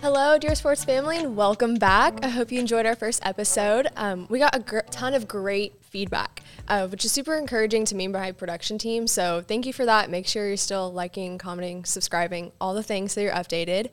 [0.00, 2.24] Hello, dear sports family, and welcome back.
[2.24, 3.88] I hope you enjoyed our first episode.
[3.96, 6.31] Um, we got a gr- ton of great feedback,
[6.68, 9.06] uh, which is super encouraging to me and my production team.
[9.06, 10.10] So thank you for that.
[10.10, 13.90] Make sure you're still liking, commenting, subscribing, all the things so you're updated.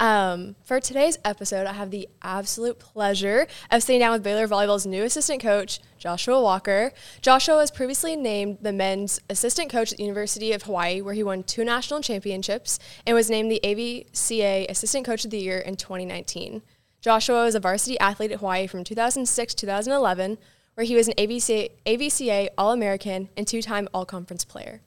[0.00, 4.86] Um, for today's episode, I have the absolute pleasure of sitting down with Baylor Volleyball's
[4.86, 6.92] new assistant coach, Joshua Walker.
[7.20, 11.22] Joshua was previously named the men's assistant coach at the University of Hawaii, where he
[11.22, 15.76] won two national championships and was named the AVCA Assistant Coach of the Year in
[15.76, 16.62] 2019.
[17.02, 20.38] Joshua was a varsity athlete at Hawaii from 2006 2011,
[20.74, 24.80] where he was an AVCA, AVCA All American and two time All Conference player.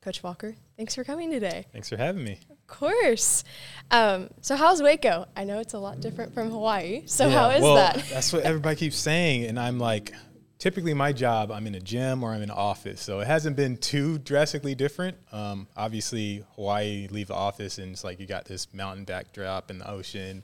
[0.00, 1.64] Coach Walker, thanks for coming today.
[1.72, 2.40] Thanks for having me.
[2.50, 3.44] Of course.
[3.92, 5.26] Um, so, how's Waco?
[5.36, 7.02] I know it's a lot different from Hawaii.
[7.06, 8.04] So, Yeah, how is well, that?
[8.10, 10.12] that's what everybody keeps saying, and I'm like,
[10.58, 13.54] typically my job, I'm in a gym or I'm in an office, so it hasn't
[13.54, 15.18] been too drastically different.
[15.30, 19.80] Um, obviously, Hawaii, leave the office, and it's like you got this mountain backdrop and
[19.80, 20.42] the ocean,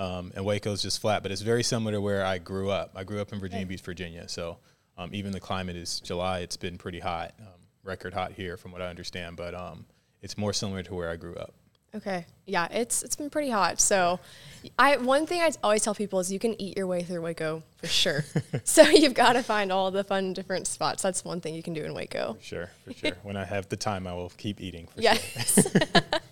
[0.00, 2.90] um, and Waco's just flat, but it's very similar to where I grew up.
[2.96, 4.56] I grew up in Virginia Beach, Virginia, so
[4.96, 6.40] um, even the climate is July.
[6.40, 9.84] It's been pretty hot, um, record hot here, from what I understand, but um,
[10.22, 11.52] it's more similar to where I grew up.
[11.94, 12.24] Okay.
[12.46, 13.80] Yeah, it's it's been pretty hot.
[13.80, 14.20] So,
[14.78, 17.62] I one thing I always tell people is you can eat your way through Waco
[17.76, 18.24] for sure.
[18.64, 21.02] so you've got to find all the fun different spots.
[21.02, 22.34] That's one thing you can do in Waco.
[22.34, 23.12] For sure, for sure.
[23.22, 24.86] when I have the time, I will keep eating.
[24.94, 25.80] For sure.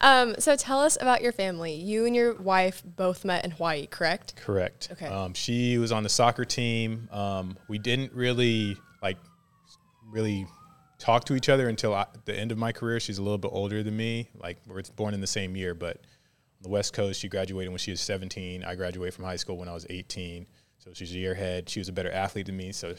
[0.00, 1.74] Um, so tell us about your family.
[1.74, 4.36] You and your wife both met in Hawaii, correct?
[4.36, 4.88] Correct.
[4.92, 5.06] Okay.
[5.06, 7.08] Um, she was on the soccer team.
[7.10, 9.16] Um, we didn't really like
[10.10, 10.46] really
[10.98, 13.00] talk to each other until I, the end of my career.
[13.00, 14.28] She's a little bit older than me.
[14.36, 17.70] Like we we're born in the same year, but on the West Coast, she graduated
[17.70, 18.64] when she was 17.
[18.64, 20.46] I graduated from high school when I was 18.
[20.78, 21.68] So she's a year ahead.
[21.68, 22.72] She was a better athlete than me.
[22.72, 22.94] So,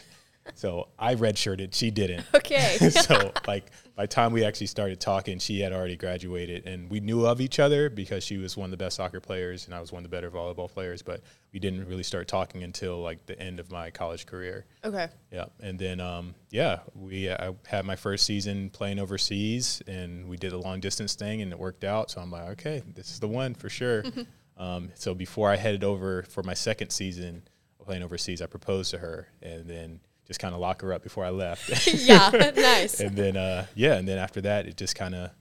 [0.55, 1.73] so I redshirted.
[1.73, 2.25] She didn't.
[2.39, 2.77] Okay.
[2.89, 6.99] so like by the time we actually started talking, she had already graduated, and we
[6.99, 9.81] knew of each other because she was one of the best soccer players, and I
[9.81, 11.01] was one of the better volleyball players.
[11.01, 14.65] But we didn't really start talking until like the end of my college career.
[14.85, 15.09] Okay.
[15.31, 20.37] Yeah, and then um, yeah, we I had my first season playing overseas, and we
[20.37, 22.09] did a long distance thing, and it worked out.
[22.09, 24.03] So I'm like, okay, this is the one for sure.
[24.57, 27.43] um, so before I headed over for my second season
[27.83, 29.99] playing overseas, I proposed to her, and then
[30.29, 31.87] just kind of lock her up before I left.
[31.93, 32.29] yeah.
[32.55, 32.99] Nice.
[33.01, 35.31] and then uh, yeah, and then after that, it just kind of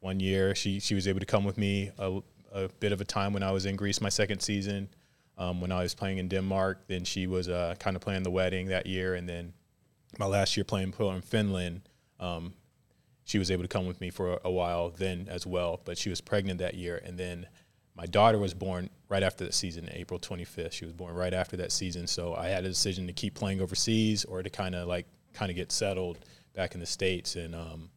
[0.00, 2.20] one year she she was able to come with me a,
[2.52, 4.88] a bit of a time when I was in Greece my second season.
[5.36, 8.30] Um, when I was playing in Denmark, then she was uh, kind of playing the
[8.30, 9.52] wedding that year, and then
[10.18, 11.82] my last year playing pro in Finland,
[12.20, 12.54] um,
[13.24, 15.80] she was able to come with me for a, a while then as well.
[15.84, 17.48] But she was pregnant that year, and then
[17.96, 20.72] my daughter was born right after that season, April 25th.
[20.72, 23.60] She was born right after that season, so I had a decision to keep playing
[23.60, 26.18] overseas or to kind of like kind of get settled
[26.54, 27.36] back in the states.
[27.36, 27.90] And um,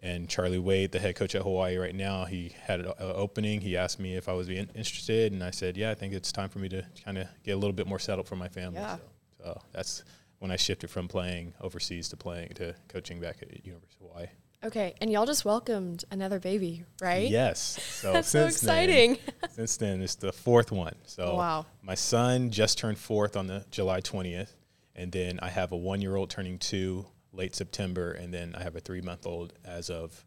[0.00, 3.60] and Charlie Wade, the head coach at Hawaii right now, he had an opening.
[3.60, 6.30] He asked me if I was in- interested, and I said, yeah, I think it's
[6.30, 8.78] time for me to kind of get a little bit more settled for my family.
[8.78, 8.96] Yeah.
[8.96, 9.02] So,
[9.42, 10.04] so that's
[10.38, 14.26] when I shifted from playing overseas to playing to coaching back at University of Hawaii.
[14.64, 14.94] Okay.
[15.00, 17.28] And y'all just welcomed another baby, right?
[17.30, 17.78] Yes.
[17.96, 19.18] So That's so since then- exciting.
[19.50, 20.94] since then, it's the fourth one.
[21.04, 21.66] So Wow.
[21.82, 24.50] my son just turned fourth on the July 20th,
[24.94, 28.80] and then I have a one-year-old turning two late September, and then I have a
[28.80, 30.24] three-month-old as of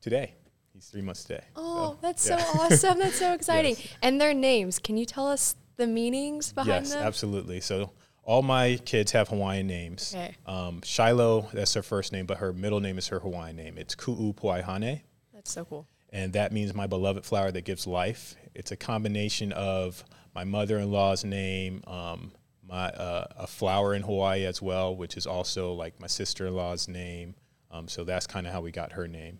[0.00, 0.34] today.
[0.74, 1.44] He's three months today.
[1.56, 2.38] Oh, So, that's yeah.
[2.38, 2.98] so awesome.
[2.98, 3.76] That's so exciting.
[3.76, 3.88] Yes.
[4.02, 4.78] And their names.
[4.78, 7.02] Can you tell us the meanings behind yes, them?
[7.04, 7.60] absolutely.
[7.60, 7.90] So
[8.28, 10.14] all my kids have Hawaiian names.
[10.14, 10.36] Okay.
[10.44, 13.78] Um, Shiloh, that's her first name, but her middle name is her Hawaiian name.
[13.78, 15.00] It's Ku'u Puaihane.
[15.32, 15.86] That's so cool.
[16.10, 18.36] and that means my beloved flower that gives life.
[18.54, 22.32] It's a combination of my mother-in-law's name, um,
[22.68, 27.34] my uh, a flower in Hawaii as well, which is also like my sister-in-law's name.
[27.70, 29.38] Um, so that's kind of how we got her name.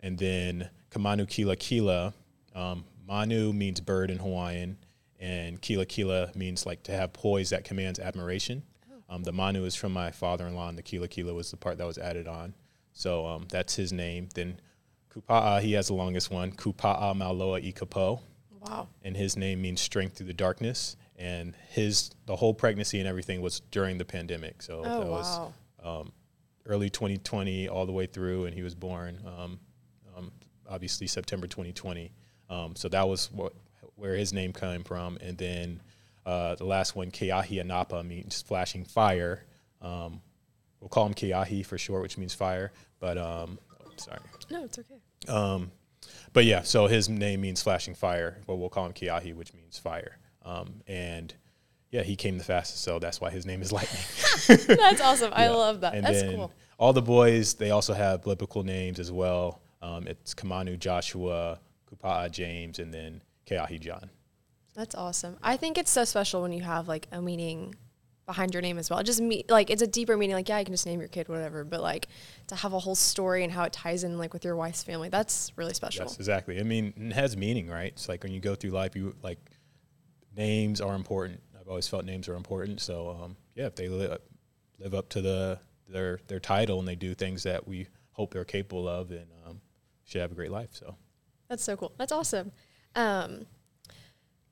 [0.00, 2.12] And then Kamanu Kila Kila,
[2.54, 4.76] um, Manu means bird in Hawaiian,
[5.18, 8.62] and Kila Kila means like to have poise that commands admiration.
[9.10, 11.86] Um, the Manu is from my father-in-law, and the Kila Kila was the part that
[11.86, 12.54] was added on.
[12.92, 14.28] So um, that's his name.
[14.34, 14.60] Then
[15.14, 16.52] Kupa'a, he has the longest one.
[16.52, 18.20] Kupa'a Maloa Ikapo,
[18.60, 18.88] Wow.
[19.02, 20.96] and his name means strength through the darkness.
[21.16, 24.62] And his the whole pregnancy and everything was during the pandemic.
[24.62, 25.40] So Oh, that was
[25.82, 26.12] um,
[26.66, 29.58] early 2020 all the way through, and he was born um,
[30.16, 30.30] um,
[30.68, 32.12] obviously September 2020.
[32.50, 33.52] Um, so that was what
[33.98, 35.18] where his name came from.
[35.20, 35.80] And then
[36.24, 39.44] uh, the last one, Keahi Anapa, means flashing fire.
[39.82, 40.20] Um,
[40.80, 42.72] we'll call him Keahi for short, which means fire.
[43.00, 43.58] But um,
[43.96, 44.20] sorry.
[44.50, 45.32] No, it's okay.
[45.32, 45.72] Um,
[46.32, 48.38] but yeah, so his name means flashing fire.
[48.46, 50.18] Well, we'll call him Keahi, which means fire.
[50.44, 51.34] Um, and
[51.90, 54.66] yeah, he came the fastest, so that's why his name is Lightning.
[54.76, 55.32] That's awesome.
[55.34, 55.94] I love that.
[55.94, 56.52] And That's cool.
[56.78, 59.62] all the boys, they also have biblical names as well.
[59.80, 61.58] Um, it's Kamanu Joshua,
[61.90, 64.10] Kupa'a James, and then Keahi John.
[64.74, 65.36] That's awesome.
[65.42, 67.74] I think it's so special when you have like a meaning
[68.26, 69.02] behind your name as well.
[69.02, 70.36] Just me like it's a deeper meaning.
[70.36, 72.08] Like yeah, you can just name your kid whatever, but like
[72.48, 75.08] to have a whole story and how it ties in like with your wife's family.
[75.08, 76.04] That's really special.
[76.04, 76.60] Yes, exactly.
[76.60, 77.92] I mean, it has meaning, right?
[77.92, 79.38] It's like when you go through life, you like
[80.36, 81.40] names are important.
[81.58, 82.80] I've always felt names are important.
[82.80, 84.16] So um, yeah, if they li-
[84.78, 85.58] live up to the
[85.88, 89.60] their their title and they do things that we hope they're capable of, then um,
[90.04, 90.70] should have a great life.
[90.72, 90.94] So
[91.48, 91.92] That's so cool.
[91.96, 92.52] That's awesome.
[92.94, 93.46] Um,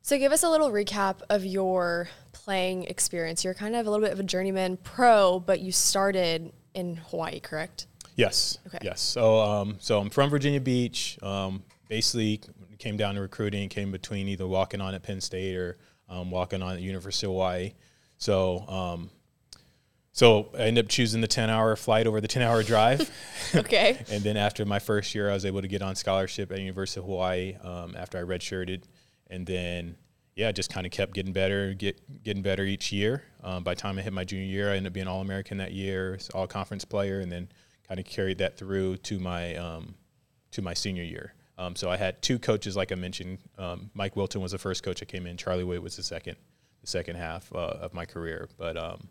[0.03, 3.43] so give us a little recap of your playing experience.
[3.45, 7.41] You're kind of a little bit of a journeyman pro, but you started in Hawaii,
[7.41, 7.87] correct?
[8.15, 8.59] Yes.
[8.67, 8.79] Okay.
[8.83, 9.01] Yes.
[9.01, 11.19] So, um, so I'm from Virginia Beach.
[11.23, 12.41] Um, basically,
[12.79, 15.79] came down to recruiting, came between either walking on at Penn State or
[16.09, 17.73] um, walking on at University of Hawaii.
[18.19, 19.11] So, um,
[20.17, 23.11] so I ended up choosing the 10 hour flight over the 10 hour drive.
[23.55, 24.03] Okay.
[24.11, 26.99] and then after my first year, I was able to get on scholarship at University
[27.01, 28.83] of Hawaii um, after I redshirted,
[29.29, 29.97] and then
[30.35, 33.23] yeah, just kind of kept getting better, get getting better each year.
[33.45, 35.59] Um, by the time I hit my junior year, I ended up being All American
[35.59, 37.49] that year, All Conference player, and then
[37.87, 39.95] kind of carried that through to my um,
[40.51, 41.35] to my senior year.
[41.57, 43.39] Um, so I had two coaches, like I mentioned.
[43.59, 45.37] Um, Mike Wilton was the first coach that came in.
[45.37, 46.37] Charlie Wade was the second,
[46.81, 48.49] the second half uh, of my career.
[48.59, 49.09] But um,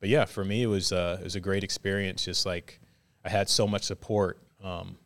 [0.00, 2.24] but yeah, for me it was uh, it was a great experience.
[2.24, 2.80] Just like
[3.24, 4.38] I had so much support.
[4.62, 4.96] Um,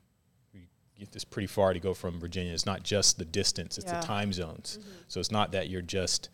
[0.52, 0.62] you
[0.98, 2.52] get this pretty far to go from Virginia.
[2.52, 4.00] It's not just the distance; it's Yeah.
[4.00, 4.78] the time zones.
[5.08, 6.30] So it's not that you're just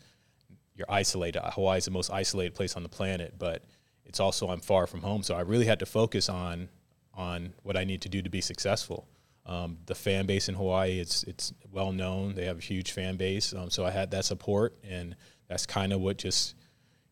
[0.75, 1.41] you're isolated.
[1.43, 3.63] Hawaii is the most isolated place on the planet, but
[4.05, 5.23] it's also I'm far from home.
[5.23, 6.69] So I really had to focus on
[7.13, 9.07] on what I need to do to be successful.
[9.45, 12.35] Um, the fan base in Hawaii, it's it's well known.
[12.35, 13.53] They have a huge fan base.
[13.53, 15.15] Um, so I had that support, and
[15.47, 16.55] that's kind of what just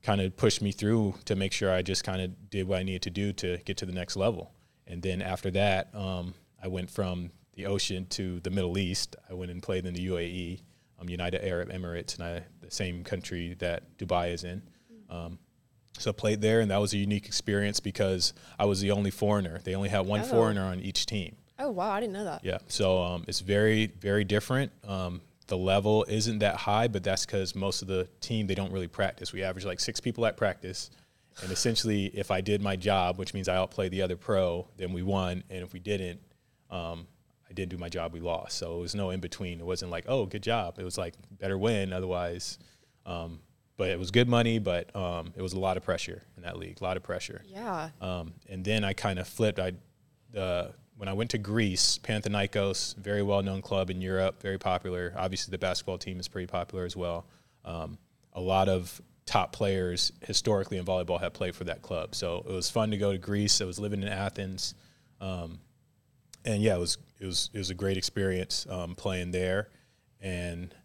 [0.03, 2.83] kind of pushed me through to make sure I just kind of did what I
[2.83, 4.51] needed to do to get to the next level.
[4.87, 9.15] And then after that, um, I went from the ocean to the Middle East.
[9.29, 10.61] I went and played in the UAE,
[10.99, 14.61] um, United Arab Emirates, and I, the same country that Dubai is in.
[15.09, 15.39] Um,
[15.97, 19.11] so I played there, and that was a unique experience because I was the only
[19.11, 19.59] foreigner.
[19.63, 20.23] They only had one Oh.
[20.23, 21.35] foreigner on each team.
[21.61, 22.45] Oh wow, I didn't know that.
[22.45, 24.71] Yeah, so um, it's very, very different.
[24.87, 25.19] Um,
[25.49, 28.87] the level isn't that high, but that's because most of the team they don't really
[28.87, 29.33] practice.
[29.33, 30.89] We average like six people at practice,
[31.41, 34.93] and essentially, if I did my job, which means I outplayed the other pro, then
[34.93, 36.19] we won, and if we didn't,
[36.69, 37.07] um,
[37.49, 38.57] I didn't do my job, we lost.
[38.57, 39.59] So it was no in between.
[39.59, 40.77] It wasn't like, oh, good job.
[40.79, 42.59] It was like better win, otherwise.
[43.05, 43.39] Um,
[43.77, 46.57] but it was good money, but um, it was a lot of pressure in that
[46.57, 47.41] league, a lot of pressure.
[47.47, 47.89] Yeah.
[48.01, 49.59] Um, and then I kind of flipped.
[49.59, 49.71] I
[50.37, 55.13] uh, when I went to Greece, Panathinaikos, very well known club in Europe, very popular.
[55.15, 57.25] Obviously, the basketball team is pretty popular as well.
[57.63, 57.97] Um,
[58.33, 62.51] a lot of top players historically in volleyball have played for that club, so it
[62.51, 63.61] was fun to go to Greece.
[63.61, 64.75] I was living in Athens,
[65.21, 65.59] um,
[66.43, 69.69] and yeah, it was it was it was a great experience um, playing there.
[70.19, 70.75] And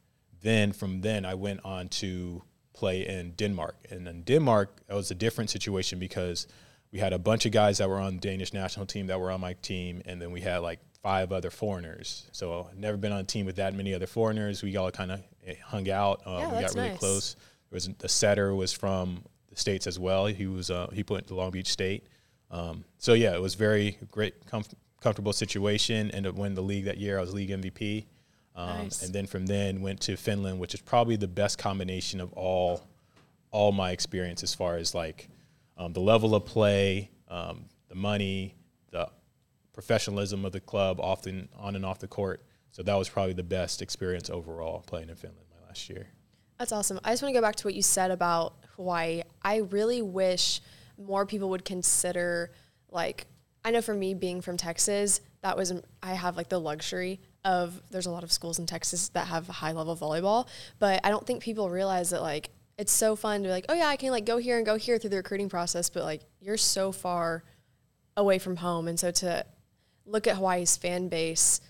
[0.42, 3.88] then from then, I went on to play in Denmark.
[3.90, 6.46] And in Denmark, that was a different situation because
[6.94, 9.32] we had a bunch of guys that were on the Danish national team that were
[9.32, 12.28] on my team, and then we had like five other foreigners.
[12.30, 14.62] So I've never been on a team with that many other foreigners.
[14.62, 15.20] We all kind of
[15.64, 16.22] hung out.
[16.24, 16.98] Uh, Yeah, we got really nice.
[17.00, 17.34] close.
[17.70, 20.26] There was the setter was from the states as well.
[20.26, 22.06] He was uh, he went to Long Beach State.
[22.52, 26.12] Um, so yeah, it was very great, comf- comfortable situation.
[26.12, 27.18] Ended up winning the league that year.
[27.18, 28.06] I was league MVP.
[28.54, 29.02] Um, Nice.
[29.02, 32.82] And then from then went to Finland, which is probably the best combination of all
[33.50, 35.28] all my experience as far as like
[35.76, 38.54] um, the level of play, um, the money,
[38.90, 39.08] the
[39.72, 42.42] professionalism of the club, often on and off the court.
[42.70, 46.08] So that was probably the best experience overall playing in Finland my last year.
[46.58, 47.00] That's awesome.
[47.04, 49.22] I just want to go back to what you said about Hawaii.
[49.42, 50.60] I really wish
[50.98, 52.52] more people would consider
[52.90, 53.26] like
[53.64, 57.82] I know for me being from Texas, that was I have like the luxury of
[57.90, 61.26] there's a lot of schools in Texas that have high level volleyball, but I don't
[61.26, 64.10] think people realize that like it's so fun to be like, oh yeah, I can
[64.10, 67.44] like go here and go here through the recruiting process, but like you're so far
[68.16, 69.44] away from home, and so to
[70.06, 71.60] look at Hawaii's fan base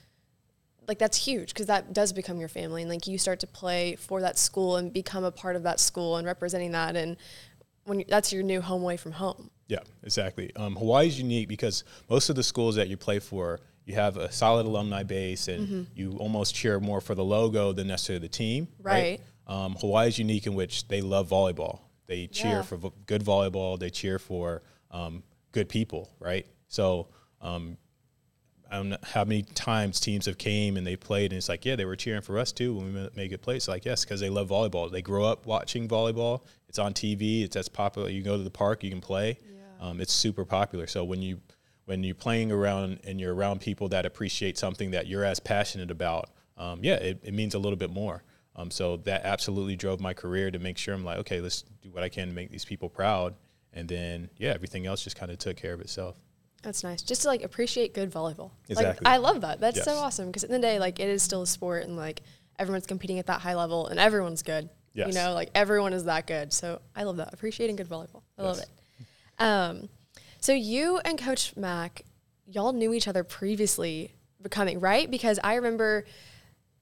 [0.89, 2.83] like that's huge because that does become your family.
[2.83, 5.81] And like you start to play for that school and become a part of that
[5.81, 6.97] school and representing that.
[6.97, 7.17] And
[7.85, 9.51] when you, that's your new home away from home.
[9.69, 10.55] Yeah, exactly.
[10.57, 14.17] Um, Hawaii is unique because most of the schools that you play for, you have
[14.17, 15.83] a solid alumni base, and Mm-hmm.
[15.95, 18.69] you almost cheer more for the logo than necessarily the team.
[18.81, 19.21] Right.
[19.47, 21.81] Um, Hawaii is unique in which they love volleyball.
[22.07, 22.63] They cheer Yeah.
[22.63, 23.79] for vo- good volleyball.
[23.79, 25.23] They cheer for um,
[25.53, 26.11] good people.
[26.19, 26.47] Right.
[26.69, 27.09] So
[27.41, 27.77] um,
[28.71, 31.65] I don't know how many times teams have came and they played and it's like,
[31.65, 33.69] yeah, they were cheering for us too when we made good plays.
[33.69, 34.91] Like, yes, because they love volleyball.
[34.91, 36.41] They grow up watching volleyball.
[36.69, 37.43] It's on TV.
[37.45, 38.09] It's as popular.
[38.09, 39.39] You go to the park, you can play.
[39.47, 39.87] Yeah.
[39.89, 40.87] Um, it's super popular.
[40.87, 41.41] So when you
[41.87, 45.91] when you're playing around and you're around people that appreciate something that you're as passionate
[45.91, 48.23] about, um, yeah, it, it, means a little bit more.
[48.57, 51.91] Um, so that absolutely drove my career to make sure I'm like, okay, let's do
[51.91, 53.35] what I can to make these people proud.
[53.73, 56.17] And then, yeah, everything else just kind of took care of itself.
[56.63, 57.03] That's nice.
[57.03, 58.53] Just to like appreciate good volleyball.
[58.69, 59.05] Exactly.
[59.05, 59.61] Like, I love that.
[59.61, 59.85] That's yes.
[59.85, 61.85] so awesome because at the end of the day, like it is still a sport
[61.85, 62.23] and like
[62.59, 64.71] everyone's competing at that high level and everyone's good.
[64.95, 65.09] Yes.
[65.09, 66.53] You know, like everyone is that good.
[66.53, 67.35] So I love that.
[67.35, 68.23] Appreciating good volleyball.
[68.39, 68.47] I yes.
[68.47, 68.69] love it.
[69.39, 69.89] Um,
[70.45, 72.03] so you and Coach Mack,
[72.47, 75.11] y'all knew each other previously becoming, right?
[75.11, 76.05] Because I remember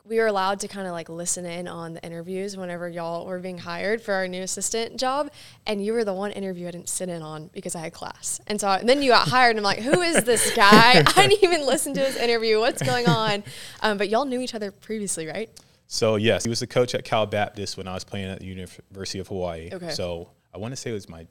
[0.04, 3.38] we were allowed to kind of like listen in on the interviews whenever y'all were
[3.38, 5.30] being hired for our new assistant job.
[5.64, 8.40] And you were the one interview I didn't sit in on because I had class.
[8.48, 11.00] And so and then you got hired, and I'm like, who is this guy?
[11.06, 12.58] I didn't even listen to his interview.
[12.58, 13.44] What's going on?
[13.80, 15.48] Um, but y'all knew each other previously, right?
[15.86, 18.46] So, yes, he was the coach at Cal Baptist when I was playing at the
[18.46, 19.70] University of Hawaii.
[19.72, 19.90] Okay.
[19.90, 21.28] So, I want to say it was my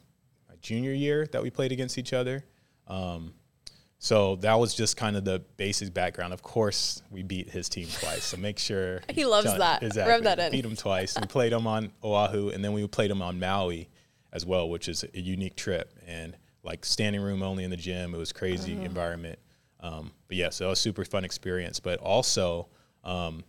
[0.62, 2.44] junior year that we played against each other.
[2.86, 3.34] Um,
[3.98, 6.32] so that was just kind of the basic background.
[6.32, 8.24] Of course, we beat his team twice.
[8.24, 9.82] So make sure he loves John, that.
[9.82, 10.50] Exactly, Rub that in.
[10.50, 11.16] Beat him twice.
[11.20, 13.88] we played him on Oahu, and then we played him on Maui
[14.32, 18.14] as well, which is a unique trip and like standing room only in the gym.
[18.14, 18.84] It was crazy uh-huh.
[18.84, 19.38] environment.
[19.78, 21.78] Um, but yeah, so it was super fun experience.
[21.78, 22.68] But also,
[23.04, 23.44] um,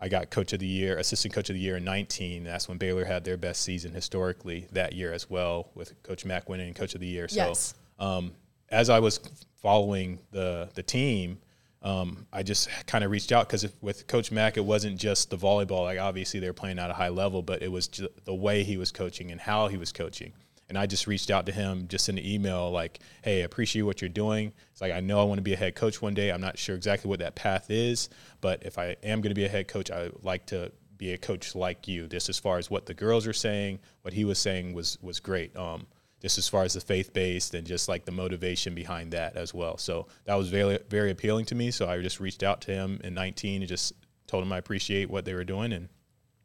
[0.00, 2.44] I got coach of the year, assistant coach of the year in 19.
[2.44, 6.48] That's when Baylor had their best season historically that year as well, with Coach Mack
[6.48, 7.28] winning coach of the year.
[7.28, 7.74] So, yes.
[7.98, 8.32] um,
[8.70, 9.20] as I was
[9.62, 11.38] following the the team,
[11.82, 15.36] um, I just kind of reached out because with Coach Mack, it wasn't just the
[15.36, 15.84] volleyball.
[15.84, 17.88] Like obviously they were playing at a high level, but it was
[18.24, 20.32] the way he was coaching and how he was coaching.
[20.74, 23.82] And I just reached out to him just in an email, like, "Hey, I appreciate
[23.82, 24.52] what you're doing.
[24.72, 26.32] It's like I know I want to be a head coach one day.
[26.32, 28.08] I'm not sure exactly what that path is,
[28.40, 31.12] but if I am going to be a head coach, I would like to be
[31.12, 32.08] a coach like you.
[32.08, 35.20] This, as far as what the girls are saying, what he was saying was was
[35.20, 35.56] great.
[35.56, 35.86] Um,
[36.20, 39.54] just as far as the faith based and just like the motivation behind that as
[39.54, 39.78] well.
[39.78, 41.70] So that was very very appealing to me.
[41.70, 43.92] So I just reached out to him in 19 and just
[44.26, 45.72] told him I appreciate what they were doing.
[45.72, 45.88] And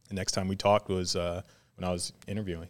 [0.07, 1.41] the next time we talked was uh,
[1.77, 2.67] when I was interviewing.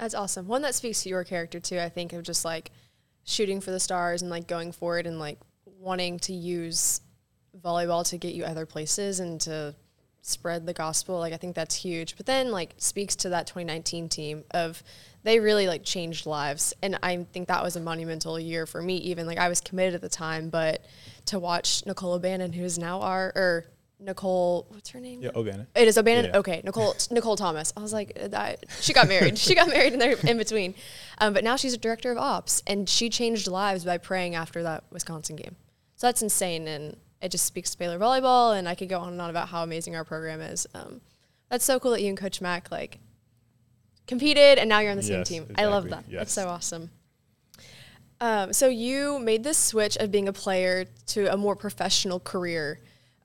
[0.00, 0.48] That's awesome.
[0.48, 1.78] One that speaks to your character too.
[1.78, 2.70] I think of just like
[3.24, 7.02] shooting for the stars and like going for it and like wanting to use
[7.62, 9.74] volleyball to get you other places and to
[10.22, 11.18] spread the gospel.
[11.18, 12.16] Like I think that's huge.
[12.16, 14.82] But then like speaks to that 2019 team of
[15.22, 18.96] they really like changed lives and I think that was a monumental year for me
[18.96, 20.82] even like I was committed at the time but
[21.26, 23.66] to watch Nicole O'Bannon who is now our or
[24.00, 25.22] Nicole what's her name?
[25.22, 25.66] Yeah, O'Bannon.
[25.74, 26.26] It is O'Bannon.
[26.26, 26.38] Yeah.
[26.38, 27.72] Okay, Nicole Nicole Thomas.
[27.76, 29.38] I was like, I, she got married.
[29.38, 30.74] she got married in there in between,
[31.18, 34.62] um, but now she's a director of ops, and she changed lives by praying after
[34.62, 35.56] that Wisconsin game.
[35.96, 39.12] So that's insane, and it just speaks to Baylor volleyball, and I could go on
[39.12, 40.66] and on about how amazing our program is.
[40.74, 41.00] Um,
[41.50, 42.98] that's so cool that you and Coach Mack like
[44.06, 45.42] competed, and now you're on the yes, same team.
[45.42, 45.64] Exactly.
[45.64, 46.04] I love that.
[46.08, 46.18] Yes.
[46.18, 46.90] That's so awesome.
[48.20, 52.80] Um, so you made this switch of being a player to a more professional career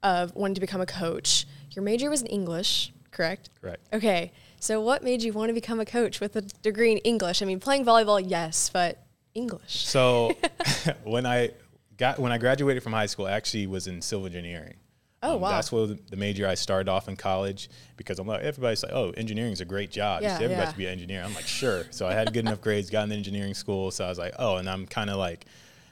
[0.06, 1.48] of wanting to become a coach.
[1.72, 3.50] Your major was in English, correct?
[3.60, 3.82] Correct.
[3.92, 4.32] Okay.
[4.60, 7.42] So what made you want to become a coach with a degree in English?
[7.42, 9.86] I mean, playing volleyball, yes, but English.
[9.86, 10.38] So
[11.04, 11.52] when I
[11.98, 14.76] got when I graduated from high school, I actually was in civil engineering.
[15.24, 15.50] Oh um, wow!
[15.50, 19.10] That's what the major I started off in college because I'm like everybody's like, oh,
[19.12, 20.22] engineering is a great job.
[20.22, 20.68] Yeah, everybody yeah.
[20.68, 21.24] should be an engineer.
[21.24, 21.86] I'm like, sure.
[21.90, 23.90] So I had good enough grades, got in engineering school.
[23.90, 25.46] So I was like, oh, and I'm kind of like,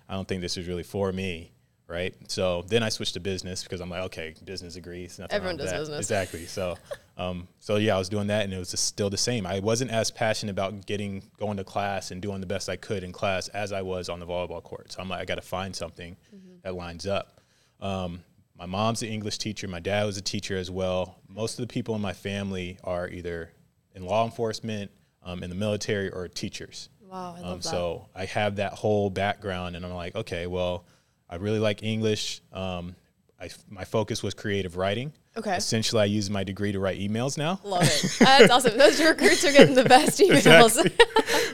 [0.07, 1.52] I don't think this is really for me,
[1.93, 2.15] right?
[2.27, 5.19] So then I switched to business because I'm like, okay, business degrees.
[5.29, 5.79] Everyone does that.
[5.79, 5.99] business.
[5.99, 6.47] Exactly.
[6.47, 6.75] So,
[7.17, 9.45] um, so yeah, I was doing that, and it was still the same.
[9.45, 13.03] I wasn't as passionate about getting going to class and doing the best I could
[13.03, 14.91] in class as I was on the volleyball court.
[14.91, 16.55] So I'm like, I got to find something mm-hmm.
[16.63, 17.39] that lines up.
[17.79, 18.23] Um,
[18.57, 19.67] my mom's an English teacher.
[19.67, 21.19] My dad was a teacher as well.
[21.27, 23.51] Most of the people in my family are either
[23.95, 24.91] in law enforcement,
[25.23, 26.89] um, in the military, or teachers.
[27.01, 27.63] Wow, I love um, that.
[27.63, 30.85] So I have that whole background, and I'm like, okay, well,
[31.33, 32.43] I really like English.
[32.53, 32.95] Um,
[33.41, 35.11] I, my focus was creative writing.
[35.35, 35.55] Okay.
[35.55, 37.59] Essentially, I use my degree to write emails now.
[37.63, 38.17] Love it.
[38.19, 38.77] That's awesome.
[38.77, 40.77] Those recruits are getting the best emails.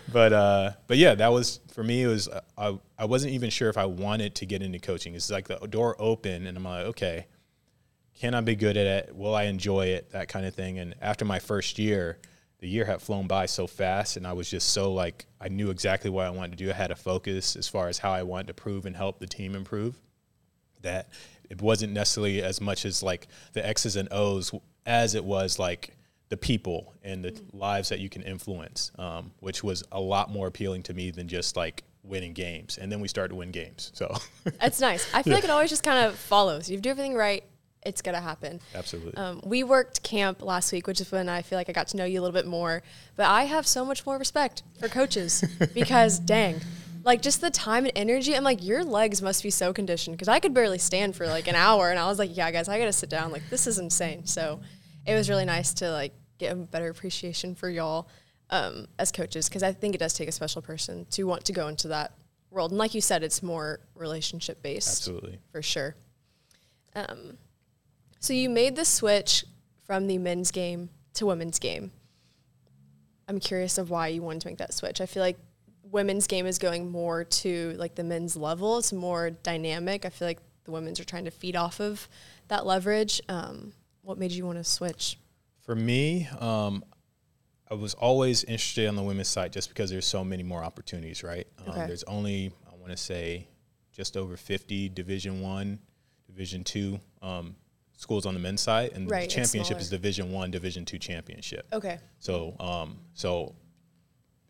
[0.12, 2.04] but uh, but yeah, that was for me.
[2.04, 5.16] It was uh, I I wasn't even sure if I wanted to get into coaching.
[5.16, 7.28] It's like the door open, and I'm like, okay,
[8.20, 9.16] can I be good at it?
[9.16, 10.12] Will I enjoy it?
[10.12, 10.78] That kind of thing.
[10.78, 12.18] And after my first year,
[12.60, 15.70] the year had flown by so fast, and I was just so like I knew
[15.70, 16.70] exactly what I wanted to do.
[16.70, 19.28] I had a focus as far as how I wanted to prove and help the
[19.28, 19.96] team improve.
[20.82, 21.10] That
[21.50, 24.52] it wasn't necessarily as much as like the X's and O's
[24.86, 25.96] as it was like
[26.30, 27.58] the people and the mm-hmm.
[27.58, 31.28] lives that you can influence, um, which was a lot more appealing to me than
[31.28, 33.92] just like winning games, and then we started to win games.
[33.94, 34.16] So
[34.60, 35.12] That's nice.
[35.14, 36.70] I feel like it always just kind of follows.
[36.70, 37.44] You do everything right,
[37.84, 38.60] it's gonna happen.
[38.76, 41.88] absolutely, Um, we worked camp last week, which is when I feel like I got
[41.90, 42.84] to know you a little bit more.
[43.16, 45.44] But I have so much more respect for coaches
[45.74, 46.60] because, dang,
[47.04, 48.36] like just the time and energy.
[48.36, 51.48] I'm like, your legs must be so conditioned because I could barely stand for like
[51.48, 53.32] an hour, and I was like, yeah, guys, I gotta sit down.
[53.32, 54.26] Like this is insane.
[54.26, 54.60] So
[55.06, 58.08] it was really nice to like get a better appreciation for y'all
[58.50, 61.54] um, as coaches because I think it does take a special person to want to
[61.54, 62.14] go into that
[62.50, 62.72] world.
[62.72, 65.40] And like you said, it's more relationship based absolutely.
[65.52, 65.96] for sure.
[66.96, 67.38] Um,
[68.20, 69.46] so you made the switch
[69.86, 71.92] from the men's game to women's game.
[73.28, 75.02] I'm curious of why you wanted to make that switch.
[75.02, 75.38] I feel like
[75.84, 78.78] women's game is going more to like the men's level.
[78.78, 80.06] It's more dynamic.
[80.06, 82.08] I feel like the women's are trying to feed off of
[82.48, 83.22] that leverage.
[83.30, 85.18] Um, what made you want to switch?
[85.62, 86.84] For me, um,
[87.70, 91.24] I was always interested on the women's side just because there's so many more opportunities,
[91.24, 91.46] right?
[91.60, 91.88] Um, Okay.
[91.88, 93.48] There's only I want to say
[93.92, 95.80] just over 50 Division One,
[96.26, 97.56] Division Two um,
[98.00, 101.68] schools on the men's side, and Right, the championship is Division One, Division Two championship.
[101.74, 102.00] Okay.
[102.20, 103.56] So, um, so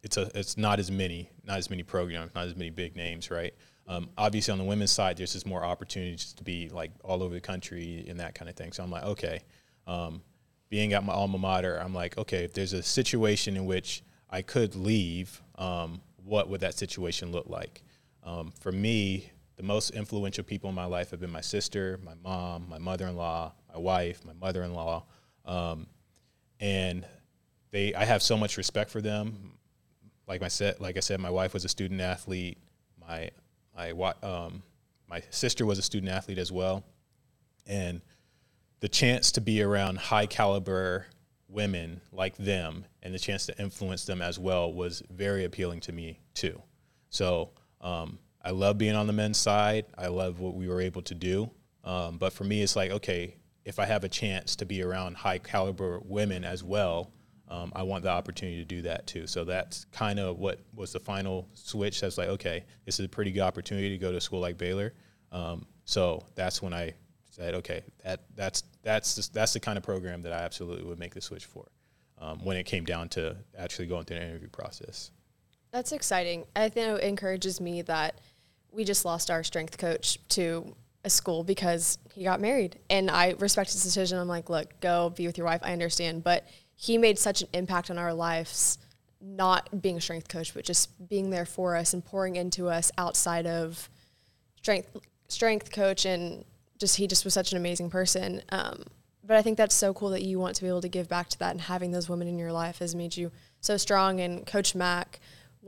[0.04, 3.32] it's a it's not as many not as many programs, not as many big names,
[3.32, 3.54] right?
[3.88, 7.34] Um, obviously, on the women's side, there's just more opportunities to be like all over
[7.34, 8.72] the country and that kind of thing.
[8.72, 9.42] So I'm like, okay,
[9.88, 10.22] um,
[10.70, 14.44] being at my alma mater, I'm like, okay, if there's a situation in which I
[14.44, 17.82] could leave, um, what would that situation look like?
[18.24, 22.14] Um, for me, the most influential people in my life have been my sister, my
[22.24, 25.04] mom, my mother-in-law, my wife, my mother-in-law.
[25.44, 25.86] Um,
[26.62, 27.06] and
[27.72, 29.58] they I have so much respect for them.
[30.28, 32.58] Like I said, like I said, my wife was a student athlete.
[33.02, 33.32] My
[33.76, 33.92] my
[34.24, 34.64] um,
[35.10, 36.86] my sister was a student athlete as well,
[37.68, 38.00] and
[38.80, 41.06] the chance to be around high caliber
[41.50, 45.92] women like them and the chance to influence them as well was very appealing to
[45.92, 46.62] me too.
[47.10, 47.50] So
[47.82, 49.86] um, I love being on the men's side.
[49.98, 51.52] I love what we were able to do.
[51.84, 55.18] Um, but for me, it's like, okay, if I have a chance to be around
[55.18, 57.12] high caliber women as well,
[57.50, 59.28] um, I want the opportunity to do that too.
[59.28, 62.02] So that's kind of what was the final switch.
[62.02, 64.58] That's like, okay, this is a pretty good opportunity to go to a school like
[64.58, 64.94] Baylor.
[65.32, 66.94] Um, so that's when I
[67.30, 71.00] said, okay, that that's that's just, that's the kind of program that I absolutely would
[71.00, 71.66] make the switch for.
[72.20, 75.12] Um, when it came down to actually going through an interview process.
[75.72, 76.46] That's exciting.
[76.56, 78.20] I think it encourages me that
[78.72, 82.80] we just lost our strength coach to a school because he got married.
[82.90, 84.18] And I respect his decision.
[84.18, 85.62] I'm like, look, go be with your wife.
[85.64, 86.24] I understand.
[86.24, 88.78] But he made such an impact on our lives,
[89.22, 92.92] not being a strength coach, but just being there for us and pouring into us
[92.98, 93.90] outside of
[94.58, 94.90] strength
[95.28, 96.44] strength coach and
[96.80, 98.42] just he just was such an amazing person.
[98.50, 98.84] Um,
[99.24, 101.30] but I think that's so cool that you want to be able to give back
[101.30, 104.20] to that and having those women in your life has made you so strong.
[104.20, 105.20] And Coach Mack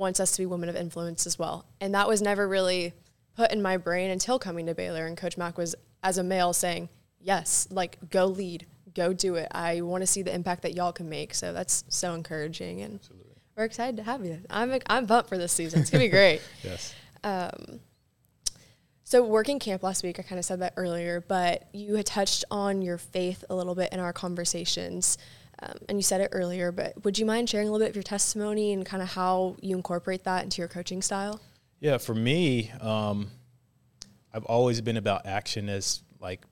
[0.01, 1.65] wants us to be women of influence as well.
[1.79, 2.93] And that was never really
[3.37, 5.05] put in my brain until coming to Baylor.
[5.05, 6.89] And Coach Mack was, as a male, saying,
[7.21, 9.47] yes, like go lead, go do it.
[9.51, 11.33] I want to see the impact that y'all can make.
[11.35, 12.81] So that's so encouraging.
[12.81, 13.35] And Absolutely.
[13.55, 14.39] we're excited to have you.
[14.49, 15.81] I'm, I'm pumped for this season.
[15.81, 16.41] It's going to be great.
[16.63, 16.93] Yes.
[17.23, 17.79] Um,
[19.03, 22.43] so working camp last week, I kind of said that earlier, but you had touched
[22.49, 25.17] on your faith a little bit in our conversations,
[25.62, 26.71] um, and you said it earlier.
[26.71, 29.56] But would you mind sharing a little bit of your testimony and kind of how
[29.62, 31.39] you incorporate that into your coaching style?
[31.80, 33.30] Yeah, for me, um,
[34.34, 36.45] I've always been about action as like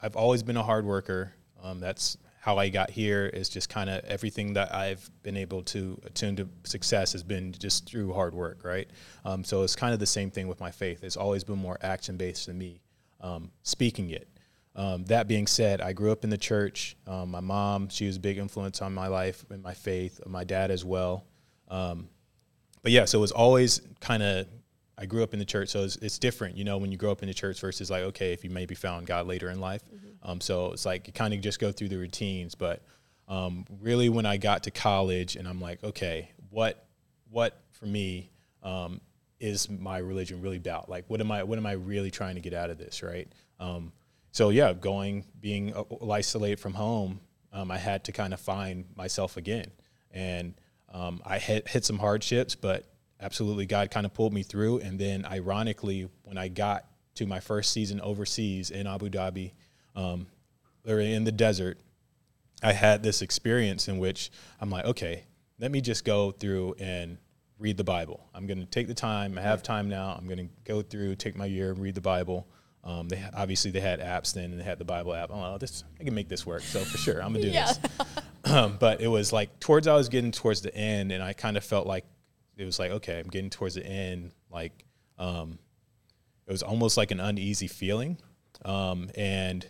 [0.00, 1.32] I've always been a hard worker.
[1.62, 5.62] Um, that's how I got here is just kind of everything that I've been able
[5.62, 8.86] to attune to success has been just through hard work, right?
[9.24, 11.02] Um, so it's kind of the same thing with my faith.
[11.04, 12.82] It's always been more action based than me
[13.22, 14.28] um, speaking it.
[14.76, 16.96] Um, that being said, I grew up in the church.
[17.06, 20.20] Um, my mom, she was a big influence on my life and my faith.
[20.26, 21.24] My dad as well.
[21.68, 22.08] Um,
[22.82, 24.46] but yeah, so it was always kind of
[24.96, 27.10] I grew up in the church, so it's, it's different, you know, when you grow
[27.10, 29.82] up in the church versus like okay, if you maybe found God later in life.
[30.22, 32.54] Um, so it's like you kind of just go through the routines.
[32.54, 32.82] But
[33.28, 36.86] um, really, when I got to college, and I'm like, okay, what
[37.30, 38.30] what for me
[38.62, 39.00] um,
[39.40, 40.88] is my religion really about?
[40.88, 43.28] Like, what am I what am I really trying to get out of this, right?
[44.34, 47.20] So yeah, going being uh, isolated from home,
[47.52, 49.70] um, I had to kind of find myself again,
[50.10, 50.54] and
[50.92, 52.84] um, I hit, hit some hardships, but
[53.20, 54.78] absolutely God kind of pulled me through.
[54.80, 59.52] And then, ironically, when I got to my first season overseas in Abu Dhabi,
[59.94, 60.26] um,
[60.84, 61.78] or in the desert,
[62.60, 65.26] I had this experience in which I'm like, okay,
[65.60, 67.18] let me just go through and
[67.60, 68.26] read the Bible.
[68.34, 69.38] I'm going to take the time.
[69.38, 70.12] I have time now.
[70.18, 72.48] I'm going to go through, take my year, and read the Bible.
[72.84, 75.30] Um, they obviously they had apps then, and they had the Bible app.
[75.32, 76.60] Oh, this I can make this work.
[76.62, 77.72] So for sure, I'm gonna do Yeah.
[77.72, 77.80] this.
[78.52, 81.56] um, but it was like towards I was getting towards the end, and I kind
[81.56, 82.04] of felt like
[82.56, 84.32] it was like okay, I'm getting towards the end.
[84.50, 84.84] Like,
[85.18, 85.58] um,
[86.46, 88.18] it was almost like an uneasy feeling.
[88.64, 89.66] Um, and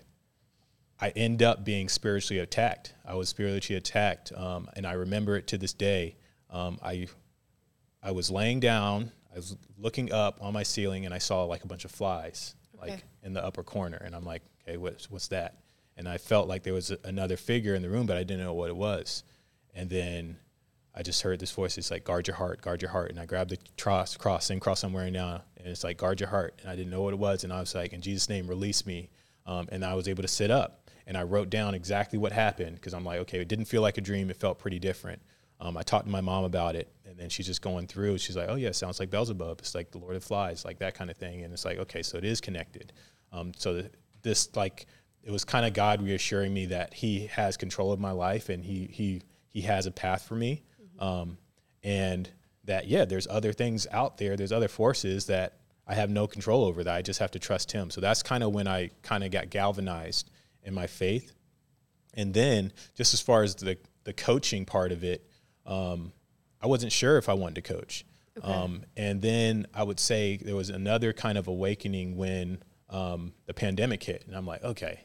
[1.00, 2.94] I end up being spiritually attacked.
[3.04, 4.32] I was spiritually attacked.
[4.36, 6.16] Um, and I remember it to this day.
[6.50, 7.06] Um, I,
[8.02, 11.64] I was laying down, I was looking up on my ceiling and I saw like
[11.64, 12.54] a bunch of flies
[12.90, 14.00] Like in the upper corner.
[14.04, 15.58] And I'm like, okay, what's, what's that?
[15.96, 18.44] And I felt like there was a, another figure in the room, but I didn't
[18.44, 19.22] know what it was.
[19.74, 20.36] And then
[20.94, 21.76] I just heard this voice.
[21.78, 23.10] It's like, guard your heart, guard your heart.
[23.10, 25.42] And I grabbed the cross, cross, same cross I'm wearing now.
[25.56, 26.54] And it's like, guard your heart.
[26.60, 27.44] And I didn't know what it was.
[27.44, 29.10] And I was like, in Jesus' name, release me.
[29.46, 30.90] Um, and I was able to sit up.
[31.06, 33.98] And I wrote down exactly what happened because I'm like, okay, it didn't feel like
[33.98, 34.30] a dream.
[34.30, 35.20] It felt pretty different.
[35.60, 36.88] Um, I talked to my mom about it.
[37.06, 38.18] And then she's just going through.
[38.18, 39.60] She's like, oh, yeah, sounds like Beelzebub.
[39.60, 41.42] It's like the Lord of Flies, like that kind of thing.
[41.42, 42.92] And it's like, okay, so it is connected.
[43.32, 44.86] Um, so th- this, like,
[45.24, 48.64] it was kind of God reassuring me that He has control of my life and
[48.64, 50.62] He He He has a path for me,
[50.98, 51.38] um,
[51.82, 52.30] and
[52.64, 56.64] that yeah, there's other things out there, there's other forces that I have no control
[56.64, 57.90] over that I just have to trust Him.
[57.90, 60.30] So that's kind of when I kind of got galvanized
[60.62, 61.32] in my faith,
[62.12, 65.26] and then just as far as the the coaching part of it,
[65.66, 66.12] um,
[66.60, 68.04] I wasn't sure if I wanted to coach.
[68.38, 68.52] Okay.
[68.52, 72.58] Um, and then I would say there was another kind of awakening when
[72.90, 75.00] um, the pandemic hit, and I'm like, okay,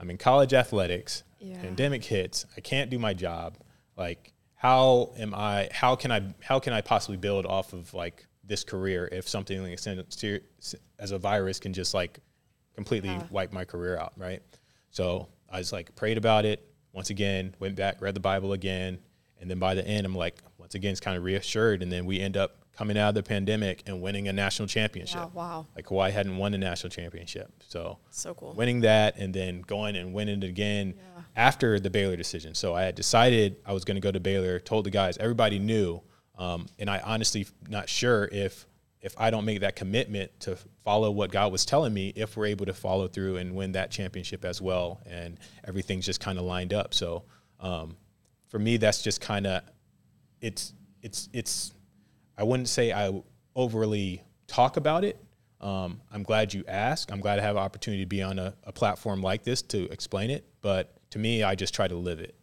[0.00, 1.22] I'm in college athletics.
[1.38, 1.60] Yeah.
[1.60, 2.46] Pandemic hits.
[2.56, 3.58] I can't do my job.
[3.96, 5.68] Like, how am I?
[5.72, 6.34] How can I?
[6.40, 9.78] How can I possibly build off of like this career if something like
[10.98, 12.20] as a virus can just like
[12.74, 13.22] completely Yeah.
[13.30, 14.42] wipe my career out, right?
[14.90, 18.98] So I was like prayed about it once again, went back, read the Bible again,
[19.42, 22.06] and then by the end, I'm like once again, it's kind of reassured, and then
[22.06, 25.20] we end up coming out of the pandemic and winning a national championship.
[25.20, 25.66] Wow, wow.
[25.76, 28.54] Like Hawaii hadn't won a national championship, so So cool.
[28.54, 31.22] winning that and then going and winning it again Yeah.
[31.36, 32.54] after the Baylor decision.
[32.54, 34.58] So I had decided I was going to go to Baylor.
[34.58, 36.00] Told the guys, everybody knew,
[36.38, 38.66] um, and I honestly not sure if
[39.02, 42.46] if I don't make that commitment to follow what God was telling me, if we're
[42.46, 46.44] able to follow through and win that championship as well, and everything's just kind of
[46.44, 46.94] lined up.
[46.94, 47.24] So
[47.58, 47.96] um,
[48.52, 49.62] for me, that's just kind of
[50.42, 51.72] it's it's it's
[52.36, 53.22] I wouldn't say I
[53.56, 55.18] overly talk about it.
[55.62, 57.10] Um, I'm glad you asked.
[57.10, 59.84] I'm glad I have an opportunity to be on a, a platform like this to
[59.90, 60.44] explain it.
[60.60, 62.34] But to me, I just try to live it.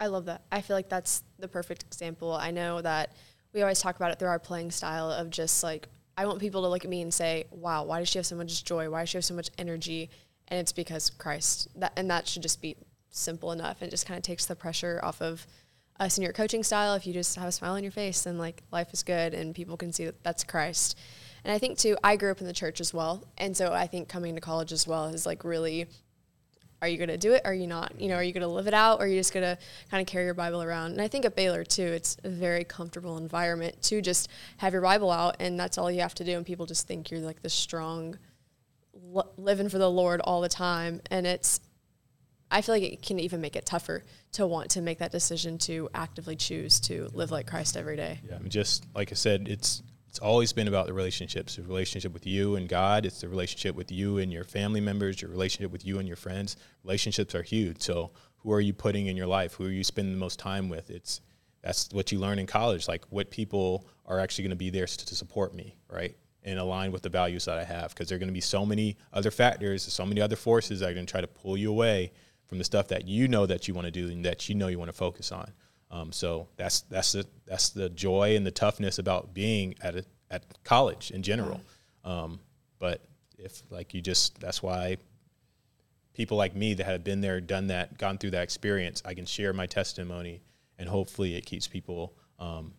[0.00, 0.42] I love that.
[0.50, 2.32] I feel like that's the perfect example.
[2.32, 3.12] I know that
[3.52, 6.62] we always talk about it through our playing style of just like I want people
[6.62, 8.90] to look at me and say, "Wow, why does she have so much joy?
[8.90, 10.10] Why does she have so much energy?"
[10.48, 11.68] And it's because Christ.
[11.76, 12.76] That and that should just be
[13.10, 13.82] simple enough.
[13.82, 15.46] It just kind of takes the pressure off of
[15.98, 16.94] us and your coaching style.
[16.94, 19.54] If you just have a smile on your face, then like life is good and
[19.54, 20.98] people can see that that's Christ.
[21.44, 23.86] And I think too, I grew up in the church as well, and so I
[23.86, 25.86] think coming to college as well is like really
[26.82, 27.42] are you going to do it?
[27.44, 28.00] Are you not?
[28.00, 29.00] You know, are you going to live it out?
[29.00, 29.58] Or are you just going to
[29.90, 30.92] kind of carry your Bible around?
[30.92, 34.80] And I think at Baylor too, it's a very comfortable environment to just have your
[34.80, 36.36] Bible out and that's all you have to do.
[36.36, 38.18] And people just think you're like the strong,
[39.36, 41.02] living for the Lord all the time.
[41.10, 41.60] And it's,
[42.50, 45.58] I feel like it can even make it tougher to want to make that decision
[45.58, 48.20] to actively choose to live like Christ every day.
[48.28, 51.54] Yeah, I mean, just like I said, it's it's always been about the relationships.
[51.54, 53.06] The relationship with you and God.
[53.06, 55.22] It's the relationship with you and your family members.
[55.22, 56.56] Your relationship with you and your friends.
[56.82, 57.80] Relationships are huge.
[57.82, 59.54] So, who are you putting in your life?
[59.54, 60.90] Who are you spending the most time with?
[60.90, 61.20] It's
[61.62, 62.88] that's what you learn in college.
[62.88, 66.16] Like what people are actually going to be there to, to support me, right?
[66.42, 68.66] And align with the values that I have, because there are going to be so
[68.66, 71.70] many other factors, so many other forces that are going to try to pull you
[71.70, 72.12] away
[72.50, 74.66] from the stuff that you know that you want to do and that you know
[74.66, 75.52] you want to focus on.
[75.92, 80.04] Um, so that's that's the that's the joy and the toughness about being at a,
[80.32, 81.60] at college in general.
[82.04, 82.40] Um,
[82.80, 83.02] but
[83.38, 84.96] if like you just that's why
[86.12, 89.26] people like me that have been there, done that, gone through that experience, I can
[89.26, 90.42] share my testimony,
[90.76, 92.74] and hopefully it keeps people um,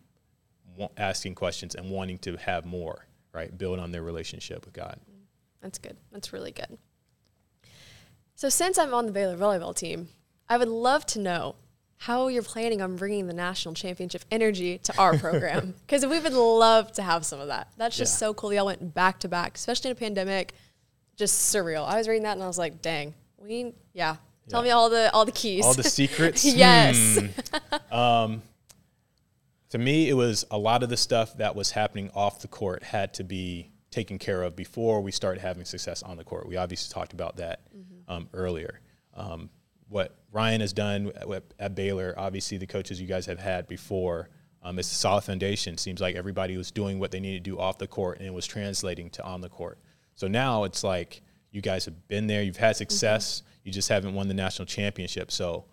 [0.98, 3.56] asking questions and wanting to have more, right?
[3.56, 5.00] Build on their relationship with God.
[5.62, 5.96] That's good.
[6.10, 6.76] That's really good.
[8.42, 10.08] So, since I'm on the Baylor volleyball team,
[10.48, 11.54] I would love to know
[11.98, 16.32] how you're planning on bringing the national championship energy to our program because we would
[16.32, 17.68] love to have some of that.
[17.76, 18.26] That's just Yeah.
[18.26, 18.52] so cool.
[18.52, 20.54] Y'all went back to back, especially in a pandemic.
[21.14, 21.86] Just surreal.
[21.86, 24.16] I was reading that and I was like, "Dang, we yeah."
[24.48, 24.64] Tell Yeah.
[24.64, 25.64] me all the all the keys.
[25.64, 26.44] All the secrets.
[26.52, 27.20] yes.
[27.20, 27.94] Hmm.
[27.96, 28.42] Um,
[29.70, 32.82] to me, it was a lot of the stuff that was happening off the court
[32.82, 36.48] had to be taken care of before we started having success on the court.
[36.48, 37.60] We obviously talked about that
[38.12, 38.80] um, earlier.
[39.14, 39.50] Um,
[39.88, 44.30] what Ryan has done at, at Baylor, obviously the coaches you guys have had before,
[44.62, 45.76] um, it's a solid foundation.
[45.76, 48.32] Seems like everybody was doing what they needed to do off the court and it
[48.32, 49.78] was translating to on the court.
[50.14, 54.14] So now it's like you guys have been there, you've had success, you just haven't
[54.14, 55.30] won the national championship.
[55.30, 55.64] So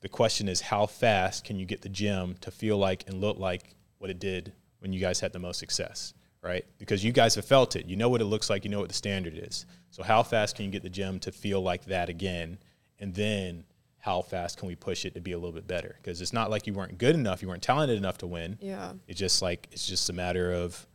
[0.00, 3.38] the question is how fast can you get the gym to feel like and look
[3.38, 6.14] like what it did when you guys had the most success
[6.46, 6.64] right?
[6.78, 7.86] Because you guys have felt it.
[7.86, 8.64] You know what it looks like.
[8.64, 9.66] You know what the standard is.
[9.90, 12.58] So how fast can you get the gym to feel like that again?
[12.98, 13.64] And then
[13.98, 15.96] how fast can we push it to be a little bit better?
[16.00, 18.56] Because it's not like you weren't good enough, you weren't talented enough to win.
[18.60, 18.92] Yeah.
[19.08, 20.86] It's just like it's just a matter of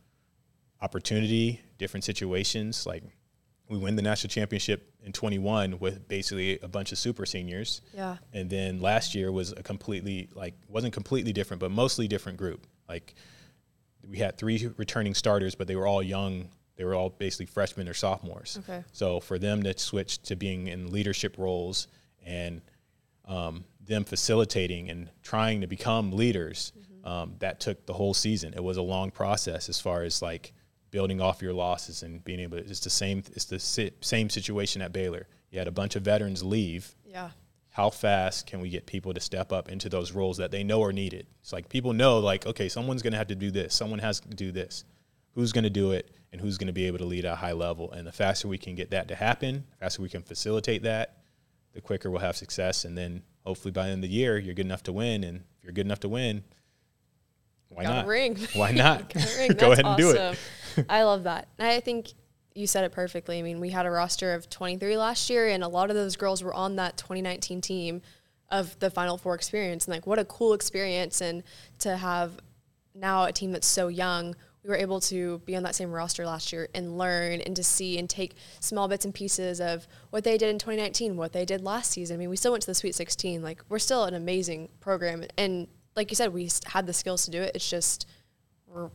[0.80, 2.86] opportunity, different situations.
[2.86, 3.04] Like
[3.68, 7.82] we win the national championship in 21 with basically a bunch of super seniors.
[7.94, 8.16] Yeah.
[8.32, 12.66] And then last year was a completely like wasn't completely different, but mostly different group.
[12.88, 13.14] Like
[14.08, 16.48] we had three returning starters, but they were all young.
[16.76, 18.58] They were all basically freshmen or sophomores.
[18.60, 18.82] Okay.
[18.92, 21.88] So for them to switch to being in leadership roles
[22.24, 22.60] and
[23.26, 26.72] um, them facilitating and trying to become leaders,
[27.04, 28.54] um, that took the whole season.
[28.54, 30.52] It was a long process as far as like
[30.90, 32.64] building off your losses and being able to.
[32.64, 33.22] It's the same.
[33.32, 35.26] It's the si- same situation at Baylor.
[35.50, 36.94] You had a bunch of veterans leave.
[37.04, 37.30] Yeah.
[37.72, 40.82] How fast can we get people to step up into those roles that they know
[40.82, 41.26] are needed?
[41.40, 43.74] It's like people know, like, okay, someone's going to have to do this.
[43.74, 44.84] Someone has to do this.
[45.34, 47.36] Who's going to do it, and who's going to be able to lead at a
[47.36, 47.90] high level?
[47.90, 51.16] And the faster we can get that to happen, the faster we can facilitate that,
[51.72, 52.84] the quicker we'll have success.
[52.84, 55.24] And then hopefully by the end of the year, you're good enough to win.
[55.24, 56.44] And if you're good enough to win,
[57.70, 58.06] why Got a not?
[58.06, 58.38] ring.
[58.52, 59.14] Why not?
[59.14, 59.52] Got a ring.
[59.56, 60.38] Go ahead and do it.
[60.90, 61.48] I love that.
[61.58, 62.12] I think
[62.54, 63.38] you said it perfectly.
[63.38, 66.16] I mean, we had a roster of 23 last year, and a lot of those
[66.16, 68.02] girls were on that 2019 team
[68.50, 69.86] of the Final Four experience.
[69.86, 71.20] And like, what a cool experience!
[71.20, 71.42] And
[71.78, 72.38] to have
[72.94, 76.24] now a team that's so young, we were able to be on that same roster
[76.24, 80.22] last year and learn and to see and take small bits and pieces of what
[80.22, 82.14] they did in 2019, what they did last season.
[82.14, 83.42] I mean, we still went to the Sweet 16.
[83.42, 85.24] Like, we're still an amazing program.
[85.36, 87.52] And like you said, we had the skills to do it.
[87.56, 88.06] It's just,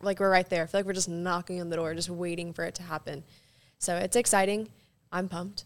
[0.01, 0.63] like, we're right there.
[0.63, 3.23] I feel like we're just knocking on the door, just waiting for it to happen.
[3.79, 4.69] So it's exciting.
[5.11, 5.65] I'm pumped.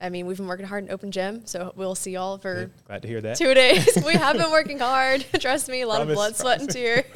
[0.00, 2.72] I mean, we've been working hard in open gym, so we'll see y'all for Good.
[2.86, 3.36] Glad to hear that.
[3.36, 3.98] two days.
[4.06, 5.26] we have been working hard.
[5.40, 7.04] Trust me, a lot Promise, of blood, sweat, and tears.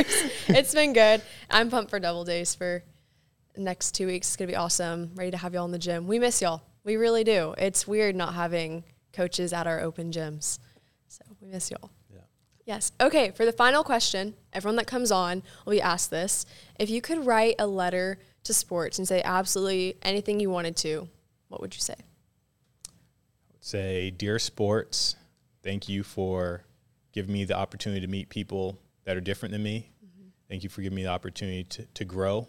[0.48, 1.22] it's been good.
[1.48, 2.82] I'm pumped for double days for
[3.54, 4.28] the next two weeks.
[4.28, 5.12] It's gonna be awesome.
[5.14, 6.08] Ready to have y'all in the gym.
[6.08, 6.62] We miss y'all.
[6.82, 7.54] We really do.
[7.56, 10.58] It's weird not having coaches at our open gyms.
[11.06, 11.90] So we miss y'all.
[12.12, 12.22] Yeah.
[12.64, 12.90] Yes.
[13.00, 16.46] Okay, for the final question, everyone that comes on will be asked this.
[16.80, 21.08] If you could write a letter to sports and say absolutely anything you wanted to,
[21.48, 21.94] what would you say?
[21.96, 25.16] I would say, Dear Sports,
[25.62, 26.64] thank you for
[27.12, 29.90] giving me the opportunity to meet people that are different than me.
[30.48, 32.46] Thank you for giving me the opportunity to, to grow.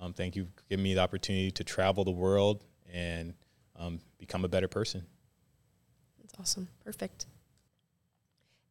[0.00, 3.34] Um, thank you for giving me the opportunity to travel the world and
[3.74, 5.04] um, become a better person.
[6.20, 6.68] That's awesome.
[6.84, 7.26] Perfect.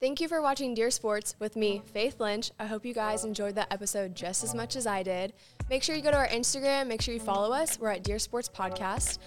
[0.01, 2.51] Thank you for watching Dear Sports with me, Faith Lynch.
[2.59, 5.33] I hope you guys enjoyed that episode just as much as I did.
[5.69, 7.79] Make sure you go to our Instagram, make sure you follow us.
[7.79, 9.19] We're at Dear Sports Podcast.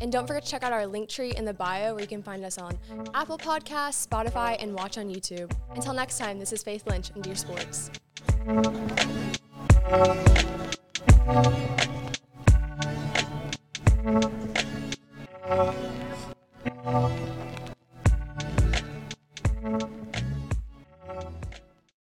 [0.00, 2.22] And don't forget to check out our link tree in the bio where you can
[2.22, 2.78] find us on
[3.14, 5.52] Apple Podcasts, Spotify, and watch on YouTube.
[5.74, 7.90] Until next time, this is Faith Lynch and Dear Sports.